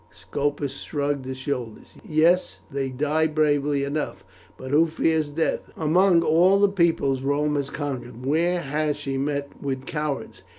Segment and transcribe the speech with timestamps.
[0.09, 1.85] Scopus shrugged his shoulders.
[2.03, 4.25] "Yes, they die bravely enough.
[4.57, 5.71] But who fears death?
[5.77, 10.41] Among all the peoples Rome has conquered where has she met with cowards?